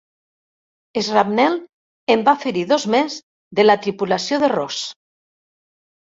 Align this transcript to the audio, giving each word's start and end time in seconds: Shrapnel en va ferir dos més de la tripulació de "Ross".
Shrapnel 1.07 1.57
en 2.13 2.23
va 2.29 2.33
ferir 2.43 2.63
dos 2.71 2.85
més 2.95 3.17
de 3.59 3.65
la 3.67 3.75
tripulació 3.83 4.41
de 4.45 4.49
"Ross". 4.55 4.79